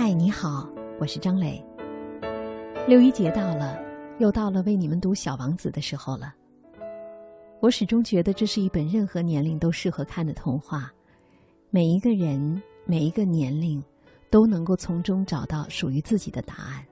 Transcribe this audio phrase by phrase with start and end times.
[0.00, 0.64] 嗨，你好，
[1.00, 1.60] 我是张磊。
[2.86, 3.76] 六一节到了，
[4.20, 6.32] 又到了为你们读《小王子》的时候了。
[7.58, 10.88] 我始终觉得这是一本任何年龄都适合看的童话，
[11.70, 13.82] 每一个人、每一个年龄
[14.30, 16.84] 都能够从中找到属于自己的答案。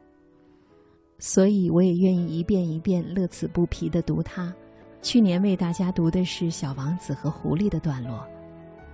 [1.20, 4.52] 所以，我也愿意一遍一遍乐此不疲的读它。
[5.00, 8.26] 去年为大家读的是《小王子和狐狸》的段落，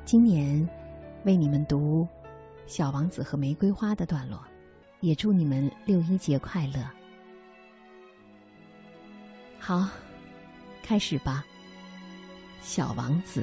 [0.05, 0.69] 今年
[1.25, 2.03] 为你们读
[2.73, 4.43] 《小王子和玫瑰花》的段落。
[5.01, 6.83] 也祝你们六一节快乐。
[9.59, 9.87] 好，
[10.83, 11.45] 开始吧，
[12.67, 13.43] 《小王子》。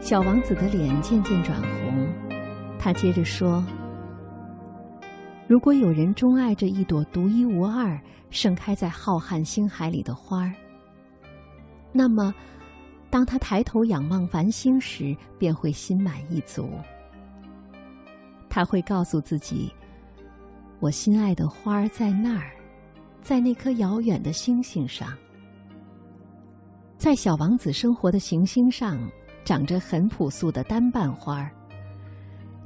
[0.00, 2.08] 小王子的脸渐渐转红，
[2.80, 3.64] 他接着说
[5.52, 10.54] ：“如果有人钟爱着一朵独一无二、盛开在浩瀚星海里的花儿，
[11.92, 12.34] 那么，
[13.10, 16.70] 当他抬头仰望繁星时，便会心满意足。
[18.48, 19.70] 他会告诉自己
[20.80, 22.50] ：“我心爱的花儿在那儿，
[23.20, 25.14] 在那颗遥远的星星上，
[26.96, 28.98] 在小王子生活的行星上。”
[29.44, 31.50] 长着很朴素的单瓣花儿，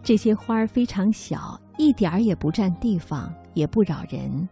[0.04, 4.48] 这些花儿非常小，一点儿也不占地方，也不扰人，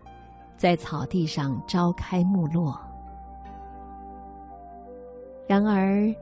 [0.56, 2.78] 在草地上朝开暮落。
[5.47, 6.14] 然而，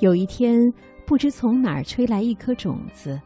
[0.00, 0.58] 有一天，
[1.06, 3.20] 不知从哪儿吹来一颗种子，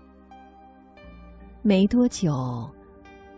[1.63, 2.69] 没多久，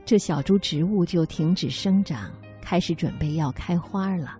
[0.05, 2.31] 这小株植物就停止生长，
[2.63, 4.39] 开始准备要开花了。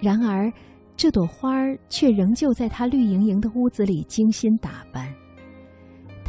[0.00, 0.52] 然而，
[0.96, 5.13] 这朵花儿却仍旧在它绿莹莹的屋子里精心打扮。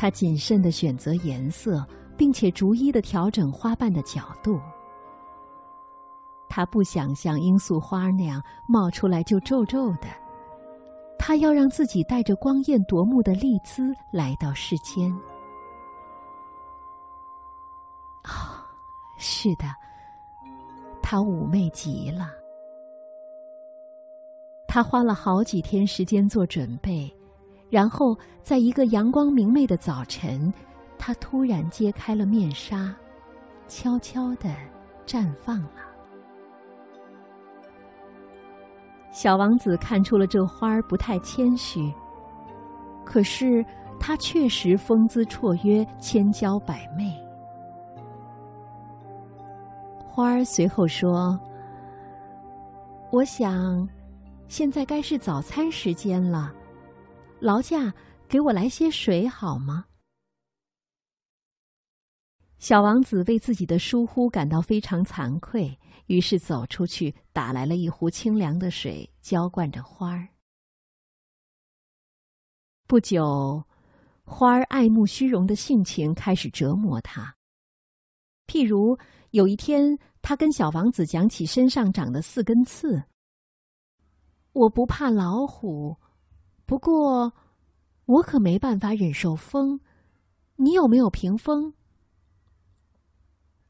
[0.06, 1.84] 他谨慎的选择颜色，
[2.16, 4.62] 并且逐一的调整花瓣的角度。
[6.48, 10.06] 他不想像罂粟花那样冒出来就皱皱的，
[11.18, 15.12] 他要让自己带着光艳夺目的丽姿来到世间。
[18.26, 18.62] 哦，
[19.18, 19.66] 是的，
[21.02, 22.30] 她妩媚极了。
[24.68, 27.12] 他花了好几天时间做准备，
[27.70, 30.54] 然后在一个阳光明媚的早晨，
[30.98, 32.96] 他突然揭开了面纱，
[33.68, 34.50] 悄悄地
[35.06, 35.82] 绽放了。
[39.12, 41.92] 小王子看出了这花儿不太谦虚，
[43.06, 43.66] 可是
[44.00, 47.12] 它确实风姿绰约、千娇百媚。
[50.06, 51.40] 花儿随后说
[53.12, 53.88] ：“我想。”
[54.48, 56.54] 现在该是早餐时间了，
[57.40, 57.94] 劳驾，
[58.28, 59.86] 给我来些水好吗？
[62.58, 70.30] 小王子为自己的疏忽感到非常惭愧，于是走出去打来了一壶清凉的水，浇灌着花儿。
[72.88, 73.64] 不久，
[74.24, 77.36] 花儿爱慕虚荣的性情开始折磨他。
[78.48, 78.98] 譬如
[79.32, 83.04] 有一天，他跟小王子讲起身上长的四根刺。
[84.54, 85.98] 我不怕老虎，
[86.66, 87.32] 不过
[88.06, 89.80] 我可没办法忍受风。
[90.56, 91.74] 你有没有屏风？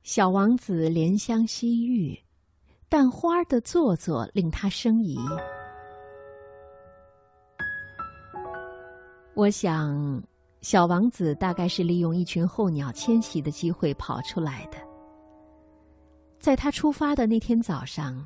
[0.03, 2.17] 小王子怜香惜玉，
[2.87, 5.17] 但花儿的做作令他生疑。
[9.33, 10.23] 我想，
[10.61, 14.77] 小王子大概是利用一群候鸟迁徙的机会跑出来的。
[16.39, 18.25] 在他出发的那天早上。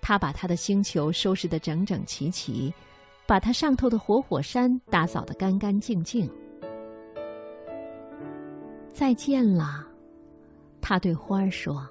[0.00, 2.72] 他把他的星球收拾得整整齐齐，
[3.28, 6.26] 把他上头的活火山打扫得干干净净。
[8.90, 9.86] 再见了，
[10.80, 11.86] 他对花儿说。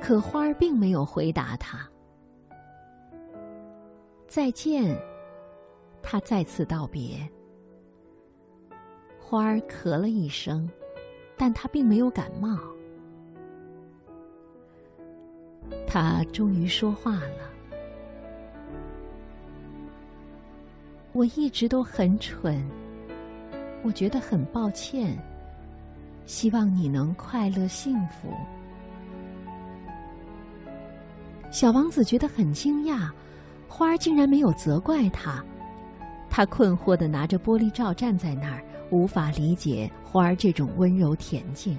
[0.00, 1.86] 可花儿并没有回答他。
[4.26, 4.98] 再见，
[6.02, 7.18] 他再次道别。
[9.20, 10.66] 花儿咳了一声，
[11.36, 12.58] 但他并没有感冒。
[15.86, 17.57] 他终于说话了。
[21.12, 22.64] 我一直都很蠢，
[23.82, 25.18] 我觉得很抱歉。
[26.26, 28.28] 希望你能快乐幸福。
[31.50, 33.10] 小王子觉得很惊讶，
[33.66, 35.42] 花儿竟然没有责怪他。
[36.28, 41.76] 他困惑的拿着玻璃罩站在那儿，无法理解花儿这种温柔恬静。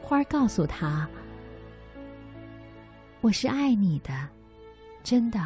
[0.00, 1.06] 花儿告诉他
[3.20, 4.12] ：“我是爱你的，
[5.02, 5.38] 真的。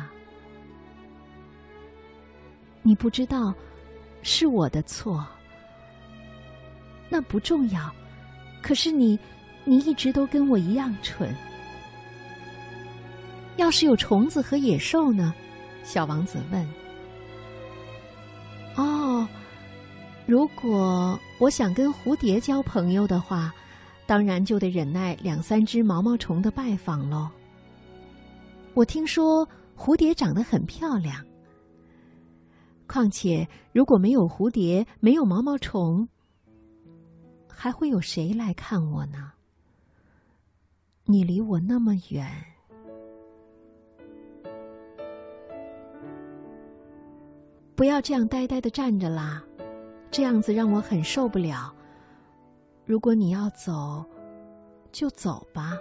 [2.82, 3.54] 你不知道，
[4.22, 5.26] 是我的错。
[7.08, 7.90] 那不重要。
[8.62, 9.18] 可是你，
[9.64, 11.34] 你一直都跟我一样蠢。
[13.56, 15.34] 要是有虫子和野兽呢？
[15.82, 16.68] 小王子问。
[18.76, 19.26] 哦，
[20.26, 23.52] 如果我想跟蝴蝶交朋友的话，
[24.06, 27.28] 当然就得忍耐两三只毛毛虫的拜访喽。
[28.74, 31.24] 我听说蝴蝶长得很漂亮。
[32.88, 36.08] 况且，如果没有蝴蝶，没有毛毛虫，
[37.46, 39.30] 还会有谁来看我呢？
[41.04, 42.26] 你离我那么远，
[47.76, 49.42] 不要这样呆呆的站着啦，
[50.10, 51.72] 这样子让我很受不了。
[52.84, 54.04] 如果你要走，
[54.90, 55.78] 就走吧。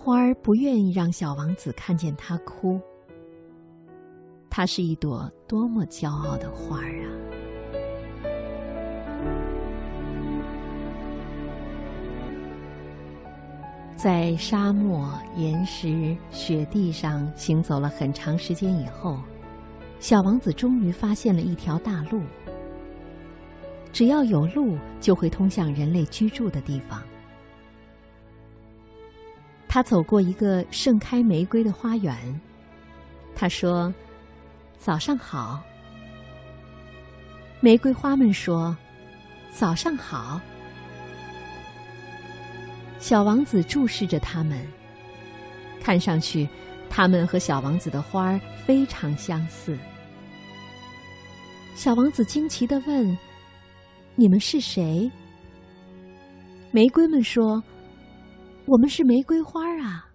[0.00, 2.80] 花儿不愿意让小王子看见他哭。
[4.48, 7.10] 它是一朵多么骄傲的花儿啊！
[13.96, 19.18] 在沙漠、岩石、雪地上行走了很长时间以后，
[19.98, 22.22] 小王子终于发现了一条大路。
[23.92, 27.02] 只要有路，就会通向人类居住的地方。
[29.68, 32.16] 他走过一个盛开玫瑰的花园，
[33.36, 33.92] 他说
[34.80, 35.62] ：“早上好。”
[37.60, 38.74] 玫瑰花们说
[39.52, 40.40] ：“早上好。”
[42.98, 44.66] 小王子注视着他们，
[45.82, 46.48] 看上去，
[46.88, 49.78] 他们和小王子的花儿非常相似。
[51.76, 53.16] 小王子惊奇的问
[54.16, 55.08] ：“你们是谁？”
[56.72, 57.62] 玫瑰们说。
[58.68, 60.06] 我们是玫瑰花啊！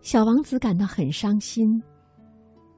[0.00, 1.82] 小王子感到很伤心。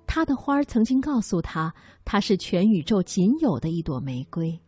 [0.07, 1.71] 他的花曾经告诉他，
[2.03, 4.59] 它是全宇宙仅有的一朵玫瑰。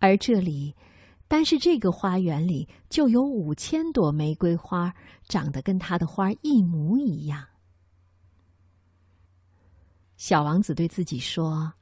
[0.00, 0.74] 而这里，
[1.28, 4.92] 单是这个花园里就有五千朵玫瑰花，
[5.28, 7.46] 长得跟他的花一模一样。
[10.16, 11.72] 小王子对自己说：“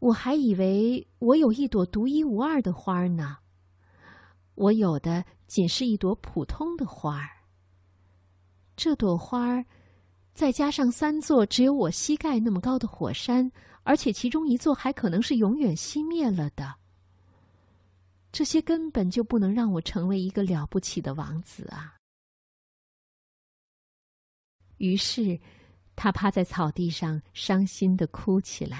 [0.00, 3.36] 我还以为我有一朵独一无二的花呢。”
[4.54, 7.28] 我有的仅是一朵普通的花儿。
[8.76, 9.64] 这朵花儿，
[10.34, 13.50] 再加上三座只有我膝盖那么高的火山，
[13.82, 16.74] 而且其中一座还可能是永远熄灭了的。
[18.32, 21.96] 这些根本就不能让我成为一个了不起的王子啊！
[24.78, 25.38] 于是，
[25.94, 28.78] 他趴在草地上，伤心的哭起来。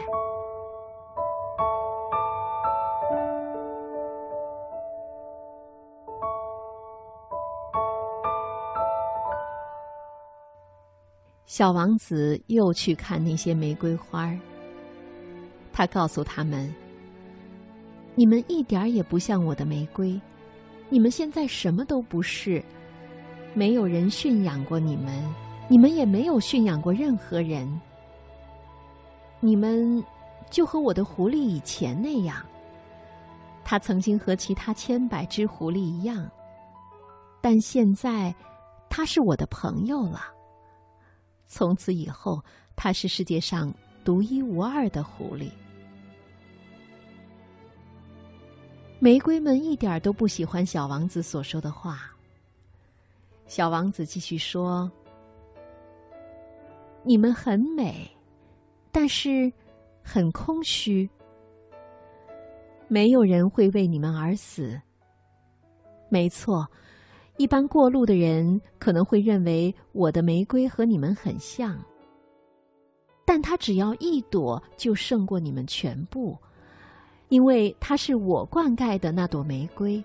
[11.52, 14.38] 小王子又去看那些玫瑰花儿。
[15.70, 16.74] 他告诉他们
[18.16, 20.18] ：“你们一点也不像我的玫瑰，
[20.88, 22.64] 你们现在什么都不是。
[23.52, 25.12] 没有人驯养过你们，
[25.68, 27.70] 你们也没有驯养过任何人。
[29.38, 30.02] 你们
[30.48, 32.42] 就和我的狐狸以前那样，
[33.62, 36.26] 他曾经和其他千百只狐狸一样，
[37.42, 38.34] 但现在
[38.88, 40.32] 他是我的朋友了。”
[41.54, 42.42] 从此以后，
[42.74, 43.70] 他是世界上
[44.02, 45.50] 独一无二的狐狸。
[48.98, 52.10] 玫瑰们一点都不喜欢小王子所说的话。
[53.46, 54.90] 小王子继续说
[57.04, 58.10] ：“你们很美，
[58.90, 59.52] 但是
[60.02, 61.06] 很空虚。
[62.88, 64.80] 没有人会为你们而死。
[66.08, 66.66] 没错。”
[67.38, 71.76] 一般过路的人可能会认为我的玫瑰和你们很像，
[73.24, 76.36] 但它只要一朵就胜过你们全部，
[77.28, 80.02] 因为它是我灌溉的那朵玫瑰，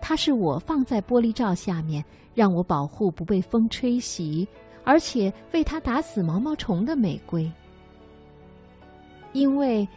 [0.00, 2.04] 它是我放在玻璃罩下面
[2.34, 4.46] 让我保护不被风吹袭，
[4.84, 7.50] 而且为它打死毛毛虫的玫瑰，
[9.32, 9.88] 因为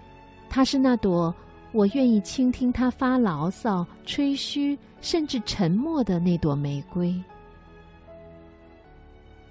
[0.49, 1.35] 它是那朵。
[1.71, 7.13] 我愿意倾听它发牢骚、吹嘘，甚至沉默的那朵玫瑰，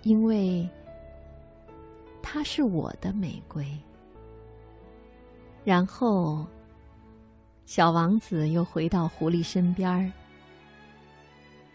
[0.02, 0.68] 因为
[2.20, 3.64] 它是我的玫瑰。
[5.62, 6.44] 然后，
[7.66, 10.10] 小王子又回到狐狸身边儿。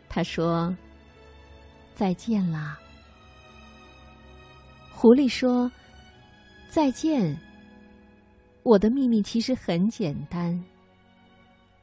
[0.09, 0.75] 他说
[1.95, 2.77] ：“再见啦。”
[4.91, 5.71] 狐狸说
[6.67, 7.33] ：“再见。”
[8.63, 10.61] 我的秘密其实很简单，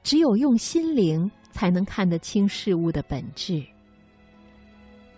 [0.03, 3.65] 只有用心灵才能看得清事物的本质。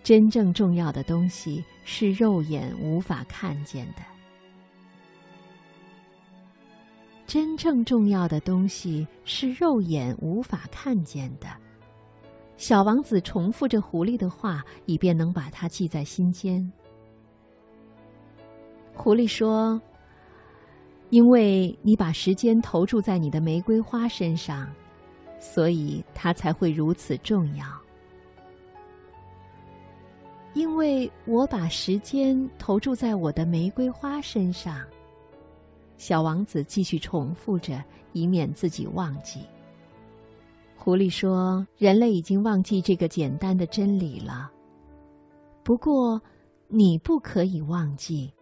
[0.01, 4.01] 真正重要的东西是肉眼无法看见的。
[7.27, 11.47] 真正重要的东西是肉眼无法看见的。
[12.55, 16.71] 小王子重复着狐狸的话，以便能把它记在心间。
[18.95, 19.79] 狐狸说
[21.11, 24.73] ：“因为你把时间投注在你的玫瑰花身上，
[25.39, 27.65] 所以它才会如此重要。”
[30.55, 34.83] 因为我把时间投注在我的玫瑰花身上，
[35.97, 39.41] 小王子继续重复着，以免自己忘记。
[40.75, 44.51] 狐狸说：“人类已经忘记这个简单的真理了。
[45.63, 46.19] 不过，
[46.67, 48.33] 你不可以忘记，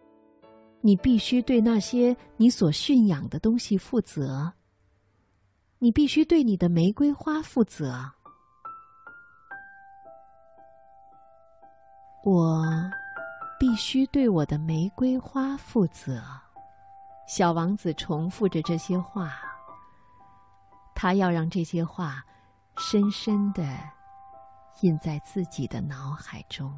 [0.80, 4.50] 你必须对那些你所驯养的东西负责。
[5.78, 8.10] 你必须对你的玫瑰花负责。”
[12.24, 12.64] 我
[13.58, 16.22] 必须对我的玫瑰花负责。
[17.26, 19.32] 小王子重复着这些话，
[20.94, 22.24] 他要让这些话
[22.76, 23.78] 深深的
[24.80, 26.72] 印在自己的脑海中。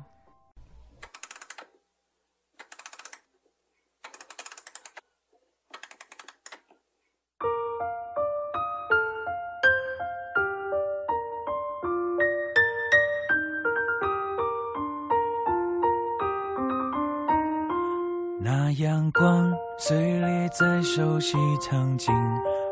[18.80, 22.10] 阳光碎裂在熟悉场景，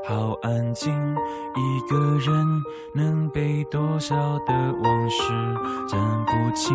[0.07, 0.91] 好安静。
[1.55, 2.47] 一个人
[2.95, 5.23] 能被多少的往事
[5.87, 6.73] 占不清？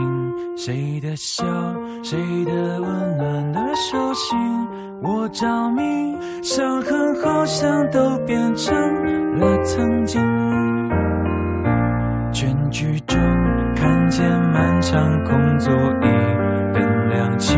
[0.55, 1.43] 谁的笑，
[2.03, 4.37] 谁的温暖的手心，
[5.01, 5.81] 我着迷。
[6.43, 8.75] 伤痕好像都变成
[9.39, 10.21] 了曾经。
[12.31, 13.17] 全剧终
[13.75, 17.57] 看见漫长空座椅灯亮起。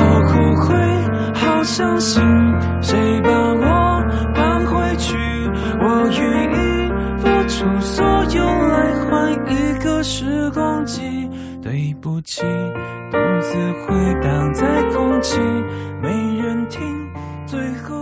[1.71, 2.21] 相信，
[2.81, 4.03] 谁把我
[4.35, 5.15] 放回去？
[5.79, 11.01] 我愿意付出所有来换一个时光机。
[11.61, 12.41] 对不起，
[13.09, 13.55] 独自
[13.87, 15.39] 回荡在空气，
[16.01, 16.09] 没
[16.41, 17.09] 人听，
[17.45, 18.00] 最后。